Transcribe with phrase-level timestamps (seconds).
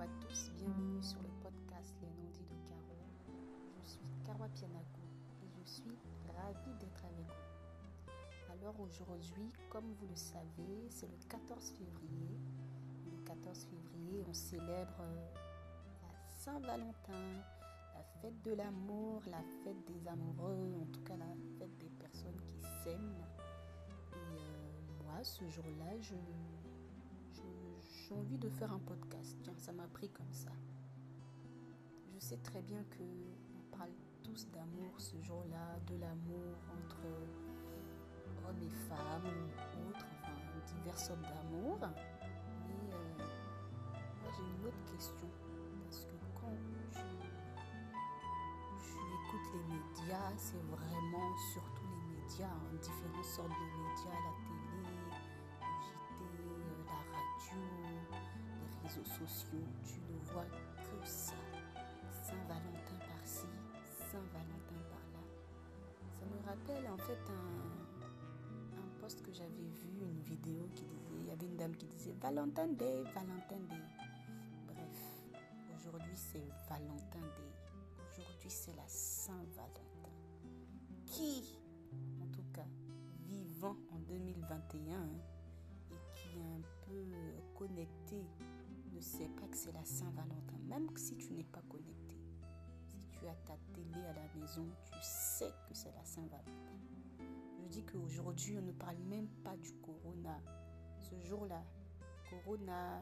[0.00, 2.96] À tous, bienvenue sur le podcast Les non-dits de Caro.
[3.82, 5.04] Je suis Karwa Pianago
[5.42, 5.98] et je suis
[6.34, 8.50] ravie d'être avec vous.
[8.50, 12.40] Alors aujourd'hui, comme vous le savez, c'est le 14 février.
[13.12, 15.34] Le 14 février, on célèbre euh,
[16.00, 17.42] la Saint-Valentin,
[17.94, 22.40] la fête de l'amour, la fête des amoureux, en tout cas la fête des personnes
[22.46, 23.26] qui s'aiment.
[24.14, 26.14] Et euh, moi, ce jour-là, je
[28.10, 29.36] j'ai envie de faire un podcast.
[29.42, 30.50] Tiens, ça m'a pris comme ça.
[32.12, 33.90] Je sais très bien que on parle
[34.24, 36.98] tous d'amour ce jour-là, de l'amour entre
[38.48, 41.78] hommes et femmes ou autres, enfin diverses sortes d'amour.
[42.66, 43.24] Mais euh,
[44.22, 45.28] moi j'ai une autre question
[45.84, 46.56] parce que quand
[46.90, 47.00] je,
[49.28, 54.80] écoute les médias, c'est vraiment surtout les médias, hein, différentes sortes de médias, la télé,
[56.58, 57.89] les
[58.90, 61.34] réseaux sociaux, tu ne vois que ça.
[62.22, 63.46] Saint-Valentin par-ci,
[64.10, 65.22] Saint-Valentin par-là.
[66.18, 71.18] Ça me rappelle en fait un, un post que j'avais vu, une vidéo qui disait,
[71.20, 73.82] il y avait une dame qui disait Valentin Day, Valentin Day.
[74.66, 75.40] Bref,
[75.76, 77.52] aujourd'hui c'est Valentin Day.
[78.10, 79.80] Aujourd'hui c'est la Saint-Valentin.
[81.06, 81.58] Qui,
[82.22, 82.66] en tout cas,
[83.28, 85.04] vivant en 2021,
[85.90, 87.04] et qui est un peu
[87.54, 88.24] connecté
[89.00, 92.16] ne sait pas que c'est la Saint-Valentin, même si tu n'es pas connecté.
[92.86, 96.76] Si tu as ta télé à la maison, tu sais que c'est la Saint-Valentin.
[97.62, 100.38] Je dis qu'aujourd'hui, on ne parle même pas du corona.
[100.98, 101.62] Ce jour-là,
[102.28, 103.00] corona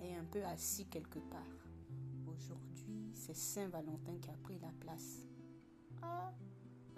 [0.00, 1.42] est un peu assis quelque part.
[2.28, 5.26] Aujourd'hui, c'est Saint-Valentin qui a pris la place.
[6.02, 6.32] Ah,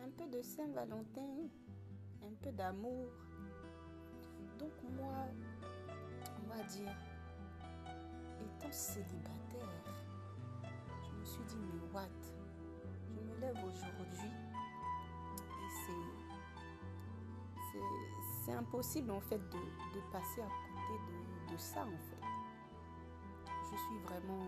[0.04, 1.48] un peu de Saint-Valentin,
[2.22, 3.06] un peu d'amour,
[4.58, 5.28] donc moi,
[6.44, 6.94] on va dire,
[8.40, 9.84] étant célibataire,
[11.02, 12.08] je me suis dit, mais what?
[13.08, 14.30] Je me lève aujourd'hui
[15.38, 16.08] et c'est,
[18.44, 22.26] c'est, impossible en fait de, passer à côté de, ça en fait.
[23.70, 24.46] Je suis vraiment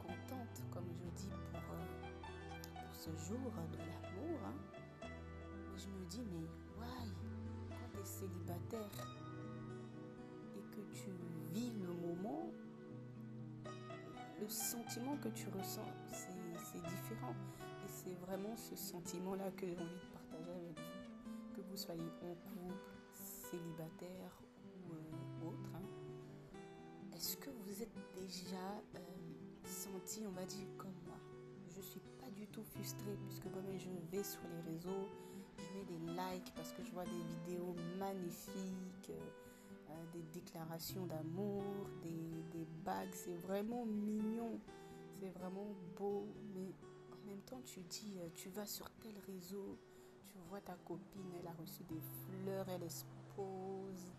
[0.00, 3.38] contente, comme je dis, pour, euh, ce jour
[3.72, 4.38] de l'amour.
[4.46, 5.08] Hein.
[5.76, 6.48] Je me dis, mais
[6.78, 7.12] why?
[8.06, 8.88] Célibataire
[10.54, 11.10] et que tu
[11.52, 11.72] vis
[14.40, 17.34] le sentiment que tu ressens, c'est différent.
[17.84, 21.54] Et c'est vraiment ce sentiment-là que j'ai envie de partager avec vous.
[21.54, 24.42] Que vous soyez en couple, célibataire
[24.88, 25.70] ou euh, autre.
[25.74, 26.58] Hein.
[27.14, 28.98] Est-ce que vous êtes déjà euh,
[29.64, 31.16] senti, on va dire, comme moi?
[31.74, 35.08] Je suis pas du tout frustrée puisque moi-même je vais sur les réseaux,
[35.58, 39.45] je mets des likes parce que je vois des vidéos magnifiques, euh,
[40.16, 41.62] des déclarations d'amour,
[42.02, 43.12] des, bagues.
[43.12, 44.60] C'est vraiment mignon,
[45.18, 45.66] c'est vraiment
[45.98, 46.28] beau.
[46.54, 46.72] Mais
[47.12, 49.78] en même temps, tu dis, euh, tu vas sur tel réseau,
[50.28, 54.14] tu vois ta copine, elle a reçu des fleurs, elle expose.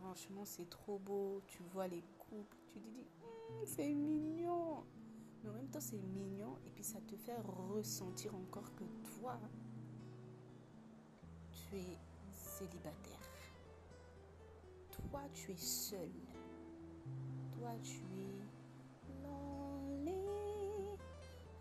[0.00, 1.42] Franchement, c'est trop beau.
[1.46, 4.84] Tu vois les couples, tu dis, hum, c'est mignon.
[5.42, 7.36] Mais en même temps, c'est mignon et puis ça te fait
[7.70, 8.84] ressentir encore que
[9.18, 9.38] toi,
[11.52, 11.98] tu es
[12.32, 13.17] célibataire.
[15.10, 16.10] Toi, tu es seul.
[17.52, 18.44] Toi, tu es
[19.22, 20.98] lonely.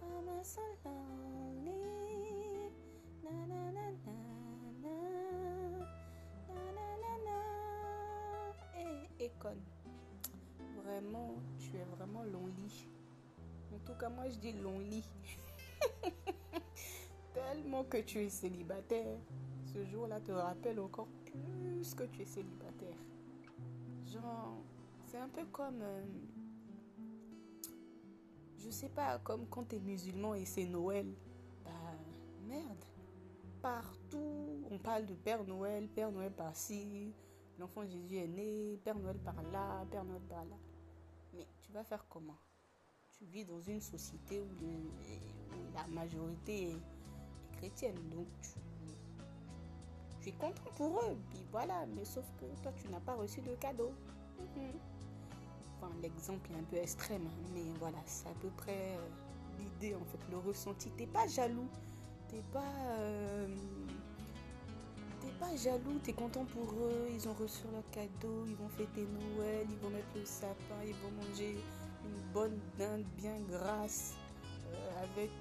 [0.02, 2.72] I'm so lonely.
[3.24, 4.12] Na, na, na, na,
[8.78, 9.58] Et, et con.
[10.84, 12.90] Vraiment, tu es vraiment lonely.
[13.74, 15.04] En tout cas, moi, je dis lonely.
[17.34, 19.18] Tellement que tu es célibataire
[19.78, 22.98] ce jour-là te rappelle encore plus que tu es célibataire.
[25.06, 25.82] C'est un peu comme.
[25.82, 26.06] Euh,
[28.58, 31.08] je sais pas, comme quand tu es musulman et c'est Noël.
[31.64, 31.72] Bah,
[32.48, 32.84] merde.
[33.62, 37.12] Partout, on parle de Père Noël, Père Noël par-ci,
[37.58, 40.56] l'enfant Jésus est né, Père Noël par-là, Père Noël par-là.
[41.34, 42.38] Mais tu vas faire comment?
[43.18, 46.82] Tu vis dans une société où, où la majorité est
[47.58, 48.50] chrétienne, donc tu
[50.32, 51.18] content pour eux.
[51.30, 53.92] Puis voilà, mais sauf que toi, tu n'as pas reçu de cadeau.
[54.40, 54.72] Mhm.
[55.78, 59.08] Enfin, l'exemple est un peu extrême, hein, mais voilà, c'est à peu près euh,
[59.60, 60.90] l'idée, en fait, le ressenti.
[60.92, 61.68] T'es pas jaloux,
[62.30, 62.74] t'es pas...
[63.00, 63.48] Euh,
[65.22, 69.06] t'es pas jaloux, t'es content pour eux, ils ont reçu leur cadeau, ils vont fêter
[69.06, 71.58] Noël, ils vont mettre le sapin, ils vont manger
[72.06, 74.16] une bonne dinde bien grasse
[74.74, 75.32] euh, avec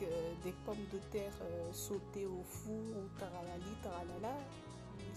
[0.44, 1.32] des pommes de terre
[1.72, 4.36] sautées au four ou taralali, taralala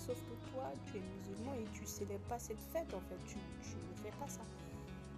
[0.09, 3.17] sauf que toi, tu es musulman et tu célèbres pas cette fête en fait.
[3.27, 4.41] Tu, ne fais pas ça.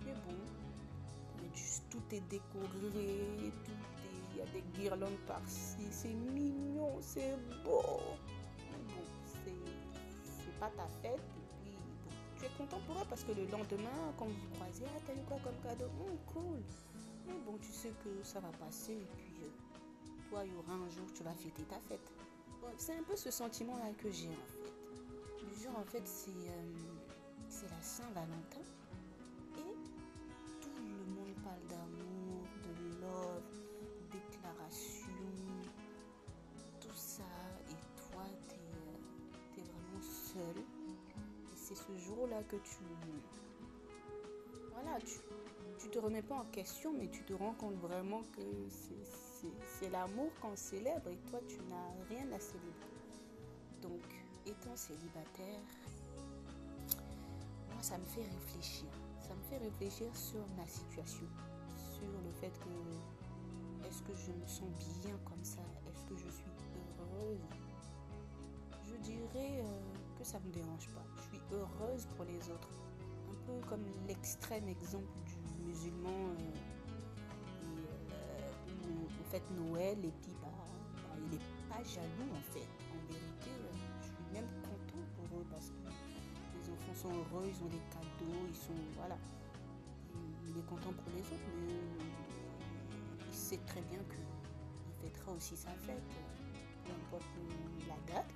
[0.05, 0.35] Mais bon,
[1.89, 3.71] tout est décoré, tout
[4.33, 7.81] il y a des guirlandes par-ci, c'est mignon, c'est beau.
[7.81, 9.03] bon,
[9.43, 11.77] c'est pas ta fête, et puis
[12.39, 15.23] tu es content pour elle parce que le lendemain, quand vous croisez, ah, t'as eu
[15.27, 15.89] quoi comme cadeau?
[15.99, 16.63] Oh, cool.
[17.27, 20.73] Mais bon, tu sais que ça va passer, et puis euh, toi, il y aura
[20.73, 22.11] un jour, tu vas fêter ta fête.
[22.77, 24.60] c'est un peu ce sentiment-là que j'ai en fait.
[25.61, 28.61] Le jour, en fait, c'est euh, la Saint-Valentin.
[42.01, 42.79] jour-là que tu...
[44.73, 45.19] Voilà, tu,
[45.79, 50.31] tu te remets pas en question, mais tu te rends compte vraiment que c'est l'amour
[50.41, 52.90] qu'on célèbre et toi, tu n'as rien à célébrer.
[54.75, 55.59] Célibataire,
[57.73, 58.87] moi, ça me fait réfléchir.
[59.19, 61.27] Ça me fait réfléchir sur ma situation,
[61.75, 64.69] sur le fait que est-ce que je me sens
[65.03, 65.61] bien comme ça?
[65.89, 66.51] Est-ce que je suis
[66.99, 67.39] heureuse?
[68.83, 69.63] Je dirais...
[69.63, 71.03] Euh, ça ne me dérange pas.
[71.17, 72.69] Je suis heureuse pour les autres.
[73.29, 76.51] Un peu comme l'extrême exemple du musulman euh,
[77.63, 80.47] euh, on fête Noël et puis bah,
[80.95, 82.67] bah, il n'est pas jaloux en fait.
[82.91, 83.30] En vérité,
[86.91, 88.73] enfants sont heureux, ils ont des cadeaux, ils sont.
[88.97, 89.17] Voilà.
[90.47, 91.73] Il est content pour les autres, mais
[93.29, 96.03] il sait très bien qu'il fêtera aussi sa fête,
[96.85, 97.29] peu importe
[97.87, 98.33] la date,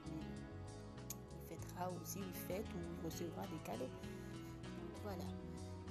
[2.02, 3.92] aussi une fête où il recevra des cadeaux.
[5.04, 5.24] voilà.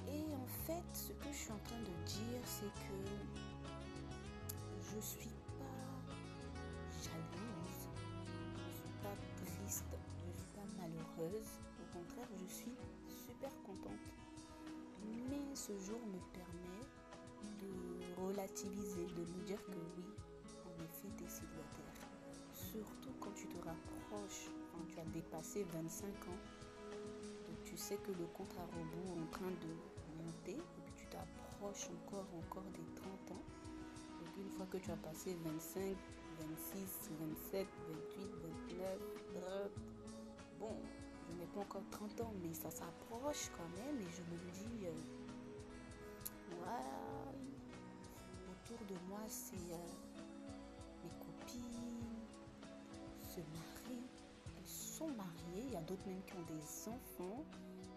[0.07, 2.97] Et en fait, ce que je suis en train de dire, c'est que
[4.81, 5.29] je suis
[5.59, 6.13] pas
[7.03, 7.89] jalouse,
[8.57, 9.85] je suis pas triste,
[10.17, 11.64] je suis pas malheureuse.
[11.95, 12.75] Contraire, je suis
[13.07, 14.05] super contente.
[15.29, 16.85] Mais ce jour me permet
[17.61, 20.05] de relativiser, de me dire que oui,
[20.65, 21.95] en effet, tu es célibataire.
[22.53, 24.49] Surtout quand tu te rapproches
[24.83, 26.39] tu as dépassé 25 ans,
[27.63, 31.05] tu sais que le compte à rebours est en train de monter, et puis tu
[31.07, 33.43] t'approches encore, encore des 30 ans.
[34.19, 35.95] Donc une fois que tu as passé 25,
[36.39, 37.67] 26, 27,
[38.17, 38.31] 28,
[39.39, 39.71] 29,
[40.59, 40.75] bon,
[41.35, 44.85] je n'ai pas encore 30 ans, mais ça s'approche quand même, et je me dis,
[44.85, 44.91] euh,
[48.51, 49.77] autour de moi, c'est euh,
[51.03, 52.15] mes copines,
[53.23, 53.75] se marient
[54.95, 57.43] sont mariées, il y a d'autres même qui ont des enfants,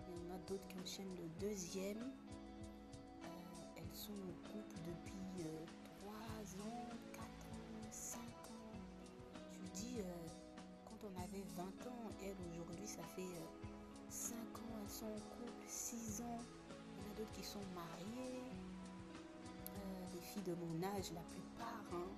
[0.08, 2.02] il y en a d'autres qui enchaînent le deuxième.
[2.02, 5.44] Euh, elles sont en couple depuis
[6.02, 6.98] 3 euh, ans, 4 ans,
[11.09, 13.23] on avait 20 ans, elles aujourd'hui, ça fait
[14.09, 16.39] 5 ans, elles sont en couple, 6 ans.
[16.71, 18.43] Il y en a d'autres qui sont mariées.
[20.15, 22.09] les filles de mon âge, la plupart, hein,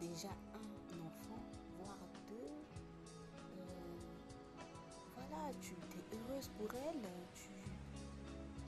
[0.00, 0.30] déjà
[5.60, 7.00] tu es heureuse pour elle,
[7.34, 7.48] tu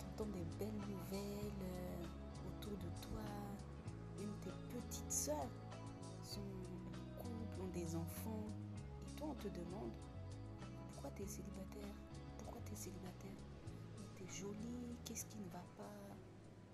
[0.06, 2.04] entends des belles nouvelles euh,
[2.48, 3.22] autour de toi.
[4.18, 5.48] De tes petites soeurs
[6.22, 8.46] sont en couple, ont des enfants.
[9.22, 9.92] On te demande
[10.92, 11.94] pourquoi tu es célibataire?
[12.38, 13.30] Pourquoi tu es célibataire?
[14.14, 16.16] Tu es jolie, qu'est-ce qui ne va pas?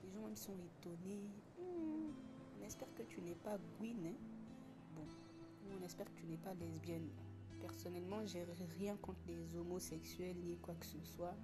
[0.03, 1.31] Les gens même sont étonnés.
[1.59, 2.13] Hmm,
[2.59, 4.07] on espère que tu n'es pas Gwyn.
[4.07, 4.15] Hein?
[4.95, 5.07] Bon,
[5.79, 7.09] on espère que tu n'es pas lesbienne
[7.65, 8.45] personnellement, j'ai
[8.79, 11.35] rien contre les homosexuels ni quoi que ce soit.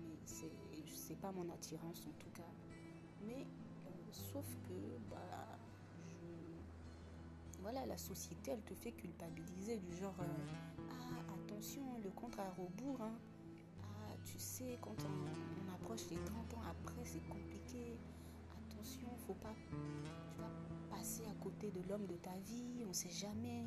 [0.00, 0.52] Mais c'est,
[0.94, 2.50] c'est pas mon attirance en tout cas.
[3.26, 3.42] Mais
[3.86, 5.55] euh, sauf que, bah,
[7.66, 12.48] voilà, la société, elle te fait culpabiliser du genre, euh, ah, attention, le contre à
[12.50, 13.18] rebours, hein.
[13.82, 17.98] Ah, tu sais, quand on, approche les 30 ans après, c'est compliqué.
[18.70, 23.10] Attention, faut pas, tu vas passer à côté de l'homme de ta vie, on sait
[23.10, 23.64] jamais.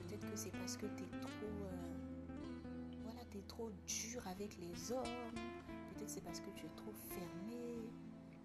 [0.00, 1.46] Peut-être que c'est parce que tu es trop.
[1.46, 2.28] Euh,
[3.04, 5.32] voilà, tu es trop dur avec les hommes.
[5.94, 7.88] Peut-être c'est parce que tu es trop fermé.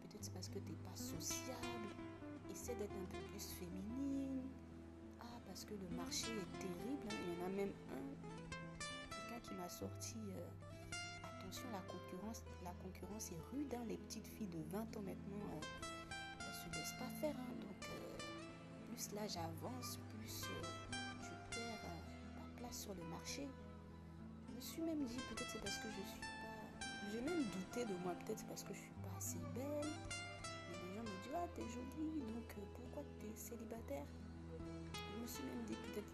[0.04, 1.90] Peut-être c'est parce que tu n'es pas sociable.
[2.50, 4.46] Essaie d'être un peu plus féminine.
[5.56, 7.08] Parce que le marché est terrible.
[7.08, 7.16] Hein.
[7.16, 8.04] Il y en a même un.
[9.10, 10.18] Quelqu'un qui m'a sorti.
[10.36, 13.74] Euh, attention, la concurrence, la concurrence est rude.
[13.74, 13.86] Hein.
[13.88, 17.36] Les petites filles de 20 ans maintenant, euh, elles se laissent pas faire.
[17.40, 17.56] Hein.
[17.62, 17.90] Donc,
[18.90, 20.46] plus l'âge avance, plus
[22.76, 23.48] sur le marché.
[24.48, 26.86] Je me suis même dit, peut-être c'est parce que je suis pas.
[27.12, 29.92] J'ai même douté de moi, peut-être c'est parce que je suis pas assez belle.
[30.74, 34.06] Les gens me disent, ah, t'es jolie, donc euh, pourquoi t'es célibataire?
[34.60, 36.14] Je me suis même dit, peut-être,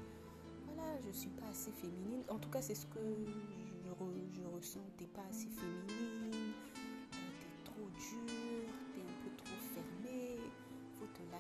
[0.68, 2.24] voilà, je suis pas assez féminine.
[2.30, 3.90] En tout cas, c'est ce que je,
[4.32, 4.80] je ressens.
[4.98, 10.40] T'es pas assez féminine, euh, t'es trop dure, t'es un peu trop fermée.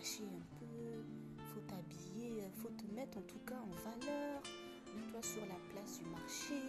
[0.01, 1.03] cacher un peu,
[1.53, 4.41] faut t'habiller, faut te mettre en tout cas en valeur.
[4.95, 6.59] Mets-toi sur la place du marché,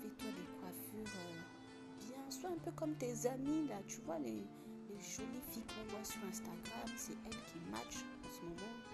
[0.00, 4.44] fais-toi des coiffures euh, bien, sois un peu comme tes amis là, tu vois, les,
[4.88, 8.93] les jolies filles qu'on voit sur Instagram, c'est elles qui matchent en ce moment.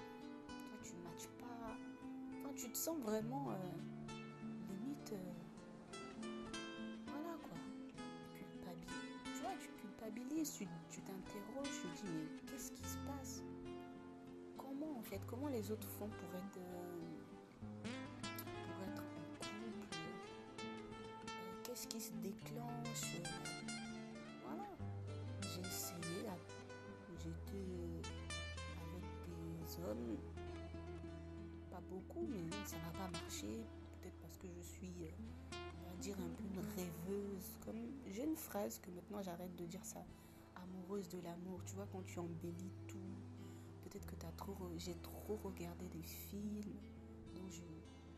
[2.60, 3.54] Tu te sens vraiment euh,
[4.68, 5.12] limite.
[5.12, 5.32] euh,
[7.06, 7.56] voilà quoi.
[8.36, 10.52] Culpabilis- Tu vois, tu culpabilises,
[10.90, 13.42] tu t'interroges, tu te dis, mais qu'est-ce qui se passe?
[14.58, 15.20] Comment en fait?
[15.26, 17.88] Comment les autres font pour être, euh,
[18.22, 19.48] pour être en couple?
[21.64, 23.20] Qu'est-ce qui se déclenche?
[33.46, 37.56] Peut-être parce que je suis, euh, on va dire, un peu une rêveuse.
[37.64, 40.04] Comme j'ai une phrase que maintenant j'arrête de dire ça,
[40.56, 41.62] amoureuse de l'amour.
[41.64, 42.98] Tu vois, quand tu embellis tout,
[43.82, 46.74] peut-être que t'as trop, j'ai trop regardé des films.
[47.34, 47.62] Donc je,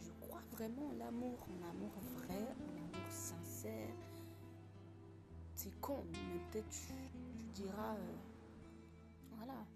[0.05, 3.95] je crois vraiment en l'amour, en amour vrai, en amour sincère.
[5.55, 6.95] C'est con, mais peut-être tu,
[7.55, 8.17] diras, euh,
[9.37, 9.67] voilà,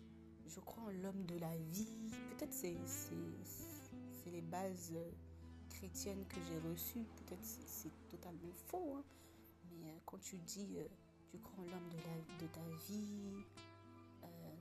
[0.48, 2.10] je crois en l'homme de la vie.
[2.30, 4.92] Peut-être c'est c'est c'est les bases
[5.92, 7.04] que j'ai reçues.
[7.16, 8.96] Peut-être c'est totalement faux.
[8.96, 9.04] hein.
[9.70, 10.86] Mais euh, quand tu dis, euh,
[11.32, 13.34] tu en l'homme de, de ta vie,
[14.24, 14.54] euh,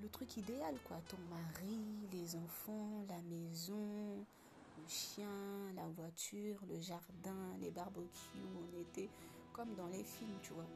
[0.00, 0.98] le truc idéal, quoi.
[1.08, 4.24] Ton mari, les enfants, la maison,
[4.78, 8.08] le chien, la voiture, le jardin, les barbecues
[8.56, 9.08] en été,
[9.52, 10.66] comme dans les films, tu vois.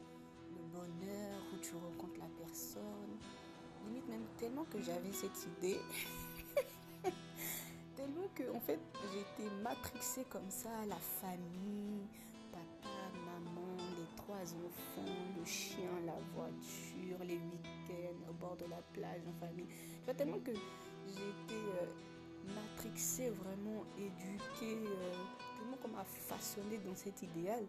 [0.51, 3.17] Le bonheur où tu rencontres la personne.
[3.87, 5.79] Limite même tellement que j'avais cette idée.
[8.01, 8.79] tellement que, en fait,
[9.13, 12.07] j'étais matrixée comme ça, la famille,
[12.51, 18.81] papa, maman, les trois enfants, le chien, la voiture, les week-ends au bord de la
[18.93, 19.67] plage en famille.
[20.17, 21.85] Tellement que été euh,
[22.55, 25.13] matrixée, vraiment éduquée, euh,
[25.59, 27.63] tellement qu'on m'a façonnée dans cet idéal.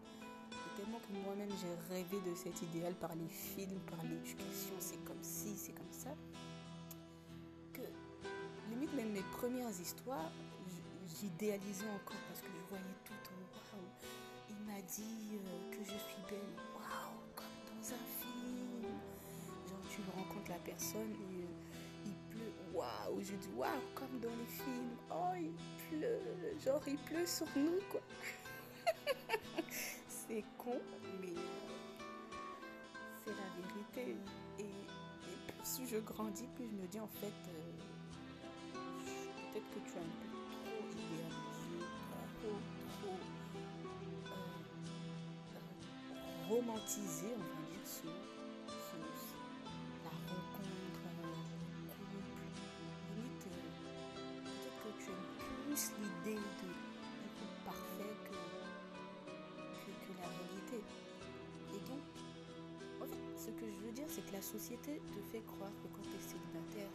[0.77, 5.23] Tellement que moi-même j'ai rêvé de cet idéal par les films, par l'éducation, c'est comme
[5.23, 6.12] ci, c'est comme ça.
[9.81, 10.31] Histoires,
[11.21, 13.13] j'idéalisais encore parce que je voyais tout
[13.53, 13.85] waouh.
[14.51, 16.39] Il m'a dit euh, que je suis belle,
[16.75, 18.83] waouh, comme dans un film.
[19.69, 24.37] Genre tu rencontres la personne et euh, il pleut, waouh, je dis waouh, comme dans
[24.37, 24.97] les films.
[25.11, 25.53] Oh, il
[25.89, 26.21] pleut,
[26.65, 28.01] genre il pleut sur nous quoi.
[30.09, 30.81] c'est con,
[31.21, 32.05] mais euh,
[33.25, 34.17] c'est la vérité.
[34.59, 34.67] Et,
[35.65, 37.33] plus je grandis, plus je me dis en fait,
[39.53, 40.29] peut-être que tu as un peu
[40.65, 41.77] trop idéalisé,
[42.41, 42.57] trop,
[42.89, 44.33] trop euh,
[45.53, 48.07] euh, romantisé, on va dire, ce,
[50.05, 51.37] la rencontre, euh,
[53.13, 53.53] le euh,
[54.45, 55.29] peut-être que tu aimes
[55.67, 56.69] plus l'idée de,
[57.67, 58.37] parfait que,
[59.85, 60.79] que, que la réalité.
[61.75, 62.05] Et donc,
[63.03, 65.89] en fait, ce que je veux dire, c'est que la société te fait croire que
[65.95, 66.93] quand tu es célibataire,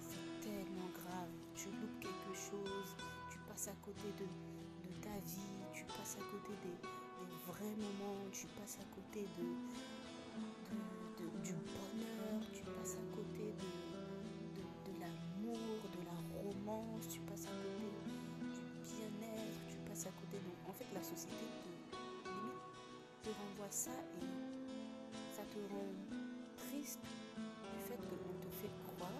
[0.00, 1.39] c'est tellement grave.
[1.60, 2.96] Tu loupes quelque chose,
[3.30, 7.76] tu passes à côté de, de ta vie, tu passes à côté des, des vrais
[7.76, 9.44] moments, tu passes à côté de,
[11.20, 15.58] de- du bonheur, tu passes à côté de, de, l'amour,
[15.92, 17.92] de la romance, tu passes à côté
[18.48, 20.38] du bien-être, tu passes à côté.
[20.66, 24.24] En fait, la société te, te renvoie ça et
[25.36, 25.92] ça te rend
[26.56, 29.10] triste du fait qu'on te fait croire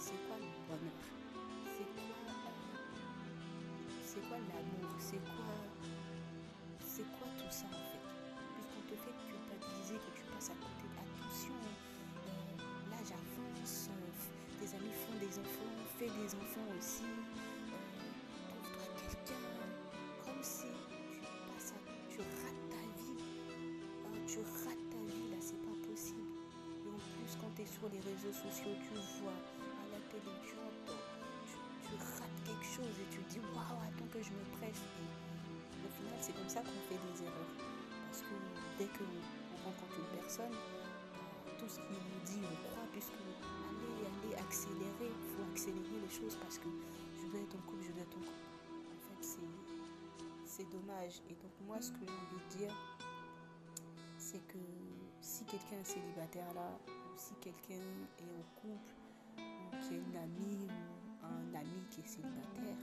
[0.00, 0.96] c'est quoi le bonheur?
[1.76, 2.96] C'est quoi, euh,
[4.02, 4.96] c'est quoi l'amour?
[4.98, 5.52] C'est quoi,
[6.80, 8.00] c'est quoi tout ça en fait?
[8.56, 10.88] Puisqu'on te fait culpabiliser que tu passes à côté.
[10.96, 14.08] Attention, euh, l'âge avance, euh,
[14.56, 17.04] tes amis font des enfants, fais des enfants aussi.
[18.48, 19.44] Trouve-toi quelqu'un,
[20.24, 20.72] comme si
[21.12, 23.20] tu passes à, tu rates ta vie.
[24.08, 26.24] Oh, tu rates ta vie là, c'est pas possible.
[26.24, 29.36] Et en plus, quand tu es sur les réseaux sociaux, tu vois
[32.84, 34.80] et tu dis waouh, attends que je me presse.
[34.80, 37.52] Et au final, c'est comme ça qu'on fait des erreurs.
[38.08, 38.34] Parce que
[38.78, 43.12] dès qu'on on rencontre une personne, euh, tout ce qu'il nous dit, on croit, puisque
[43.12, 46.68] allez, allez, accélérer, il faut accélérer les choses parce que
[47.20, 48.48] je veux être en couple, je veux être en couple.
[48.88, 49.38] En fait,
[50.44, 51.22] c'est dommage.
[51.28, 52.74] Et donc, moi, ce que j'ai envie de dire,
[54.18, 54.58] c'est que
[55.20, 57.84] si quelqu'un est célibataire là, ou si quelqu'un
[58.18, 58.94] est en couple,
[59.38, 60.89] ou qui a une amie ou
[61.30, 62.76] un ami qui est célibataire,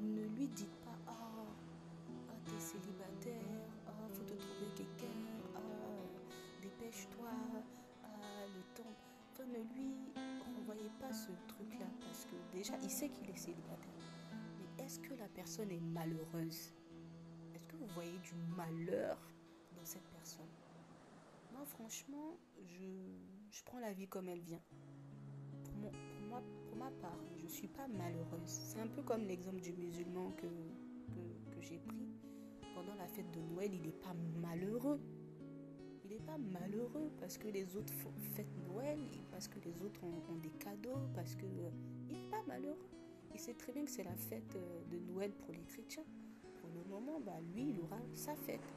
[0.00, 3.42] ne lui dites pas Ah, oh, oh, t'es célibataire,
[3.86, 5.14] oh, faut te trouver quelqu'un,
[5.56, 6.06] oh,
[6.62, 7.30] dépêche-toi,
[8.54, 8.96] le temps.
[9.48, 9.94] Ne lui
[10.44, 14.02] renvoyez pas ce truc-là parce que déjà, il sait qu'il est célibataire.
[14.58, 16.74] Mais est-ce que la personne est malheureuse?
[17.54, 19.16] Est-ce que vous voyez du malheur
[19.74, 20.50] dans cette personne?
[21.52, 24.62] Moi, franchement, je, prends la vie comme elle vient
[26.28, 28.46] pour ma part, je ne suis pas malheureuse.
[28.46, 30.46] C'est un peu comme l'exemple du musulman que,
[31.60, 32.06] j'ai pris.
[32.74, 35.00] Pendant la fête de Noël, il n'est pas malheureux
[36.04, 37.92] il n'est pas malheureux parce que les autres
[38.34, 38.98] fêtent Noël,
[39.30, 41.70] parce que les autres ont, des cadeaux, parce que euh,
[42.08, 42.78] il n'est pas malheureux.
[43.34, 46.04] Il sait très bien que c'est la fête euh, de Noël pour les chrétiens.
[46.60, 48.72] Pour le moment, bah, lui, il aura sa fête.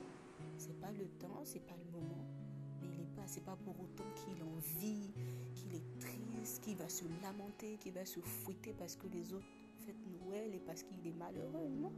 [0.58, 2.26] C'est pas le temps, c'est pas le moment.
[3.28, 5.12] C'est pas pour autant qu'il en vit,
[5.54, 9.48] qu'il est triste, qu'il va se lamenter, qu'il va se fouetter parce que les autres
[9.86, 11.70] fêtent Noël et parce qu'il est malheureux.
[11.70, 11.94] Non.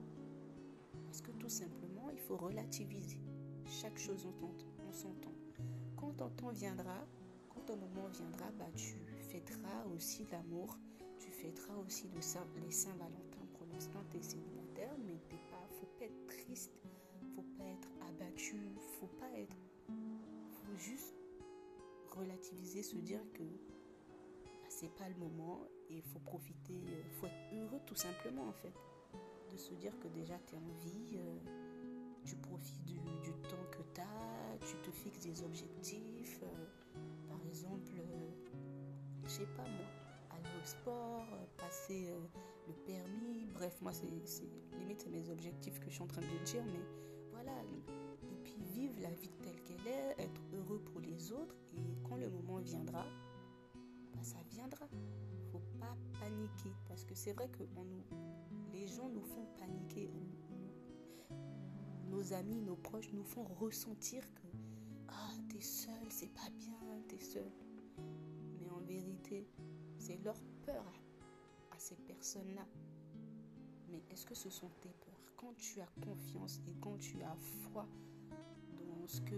[1.06, 3.20] Parce que tout simplement, il faut relativiser
[3.65, 5.34] chaque chose en son temps.
[5.98, 7.06] Quand ton temps viendra,
[7.50, 8.96] quand ton moment viendra, bah, tu
[9.30, 10.77] fêteras aussi l'amour,
[11.20, 12.22] tu fêteras aussi les
[12.72, 13.46] Saint-Valentin.
[13.53, 14.22] Pour l'instant, tu es
[15.06, 16.72] mais t'es pas, faut pas être triste,
[17.36, 18.58] faut pas être abattu,
[19.00, 19.56] faut pas être.
[20.77, 21.15] Juste
[22.12, 27.27] relativiser, se dire que bah, c'est pas le moment et il faut profiter, il faut
[27.27, 28.74] être heureux tout simplement en fait.
[29.51, 31.18] De se dire que déjà tu es en vie.
[31.18, 31.39] Euh,
[32.25, 32.98] tu profites du,
[33.50, 36.39] temps que tu as, tu te fixes des objectifs.
[36.44, 38.30] Euh, par exemple, euh,
[39.24, 39.88] je sais pas moi,
[40.32, 42.08] aller au sport, euh, passer
[42.68, 43.46] le permis.
[43.53, 44.08] Bref, moi, c'est
[44.80, 46.86] limite mes objectifs que je suis en train de dire, mais
[47.32, 47.53] voilà.
[47.62, 51.55] Et puis vivre la vie telle qu'elle est, être pour les autres.
[51.75, 53.05] Et quand le moment viendra,
[54.13, 54.88] bah, ça viendra.
[55.51, 57.63] Faut pas paniquer parce que c'est vrai que
[58.72, 60.10] les gens nous font paniquer
[62.08, 64.48] nos amis, nos proches nous font ressentir que
[65.10, 67.52] ah, t'es seul, c'est pas bien, t'es seul.
[68.60, 69.47] Mais en vérité,
[69.97, 70.86] c'est leur peur
[71.71, 72.65] à, ces personnes-là.
[73.89, 75.19] Mais est-ce que ce sont tes peurs?
[75.36, 77.88] Quand tu as confiance et quand tu as foi
[78.88, 79.36] dans ce que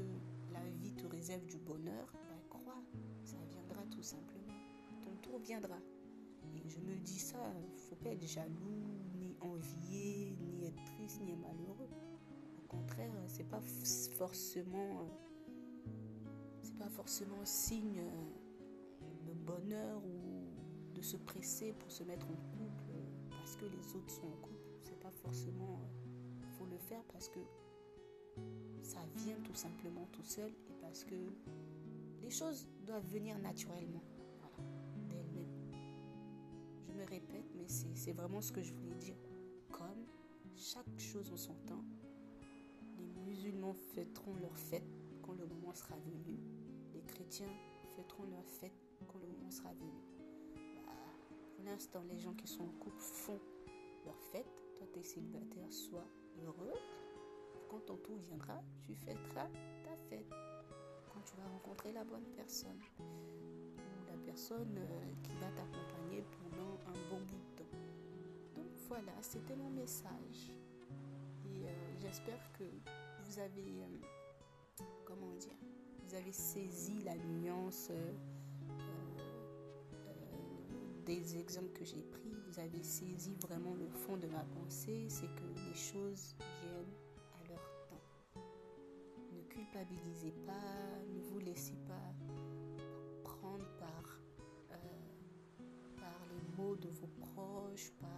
[0.63, 2.83] la vie te réserve du bonheur, ben crois,
[3.23, 4.53] ça viendra tout simplement.
[5.01, 5.77] Ton tour viendra.
[6.55, 7.39] Et je me dis ça,
[7.75, 8.83] faut pas être jaloux,
[9.15, 11.89] ni envier, ni être triste, ni malheureux
[12.75, 13.61] contraire, c'est pas
[14.17, 15.07] forcément
[16.61, 18.03] c'est pas forcément signe
[19.25, 22.93] de bonheur ou de se presser pour se mettre en couple
[23.29, 24.65] parce que les autres sont en couple.
[24.81, 25.79] C'est pas forcément
[26.57, 27.39] faut le faire parce que
[28.81, 31.15] ça vient tout simplement tout seul et parce que
[32.21, 34.03] les choses doivent venir naturellement
[35.09, 35.73] d'elles-mêmes.
[36.87, 39.17] Je me répète, mais c'est vraiment ce que je voulais dire.
[39.71, 40.05] Comme
[40.55, 41.83] chaque chose en son temps,
[43.25, 44.83] musulmans fêteront leur fête
[45.21, 46.39] quand le moment sera venu.
[46.93, 47.51] Les chrétiens
[47.95, 48.73] fêteront leur fête
[49.07, 49.91] quand le moment sera venu.
[51.55, 53.39] Pour l'instant, les gens qui sont en couple font
[54.05, 54.45] leur fête.
[54.77, 56.07] Toi, tu es célibataire, sois
[56.43, 56.73] heureux.
[57.69, 59.47] Quand ton tour viendra, tu fêteras
[59.83, 60.29] ta fête.
[61.13, 62.79] Quand tu vas rencontrer la bonne personne.
[62.99, 67.77] Ou la personne euh, qui va t'accompagner pendant un bon bout de temps.
[68.55, 70.51] Donc voilà, c'était mon message.
[71.45, 75.57] Et euh, j'espère que vous avez, euh, comment dire,
[76.07, 77.91] vous avez saisi la nuance
[81.05, 85.27] des exemples que j'ai pris, vous avez saisi vraiment le fond de ma pensée, c'est
[85.35, 86.35] que les choses
[90.45, 92.13] pas, ne vous laissez pas
[93.23, 94.19] prendre par,
[95.97, 98.09] par les mots de vos proches, par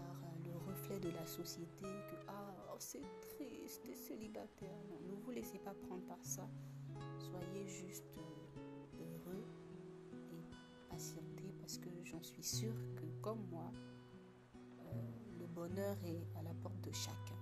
[0.45, 4.77] le reflet de la société, que ah, oh, c'est triste, célibataire.
[4.89, 6.47] Non, ne vous laissez pas prendre par ça.
[7.17, 9.45] Soyez juste euh, heureux
[10.31, 13.71] et patientez parce que j'en suis sûre que comme moi,
[14.55, 14.93] euh,
[15.39, 17.35] le bonheur est à la porte de chacun.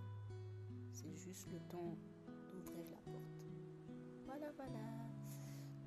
[0.92, 1.98] C'est juste le temps
[2.54, 3.35] d'ouvrir la porte.
[4.38, 4.80] Voilà, voilà.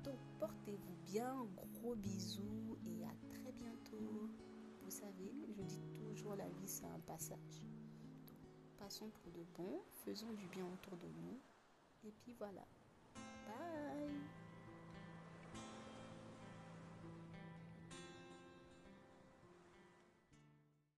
[0.03, 4.29] Donc portez-vous bien, gros bisous et à très bientôt.
[4.81, 7.63] Vous savez, je dis toujours la vie c'est un passage
[8.89, 11.39] passons pour de bon, faisons du bien autour de nous.
[12.03, 12.65] Et puis voilà.
[13.45, 14.38] Bye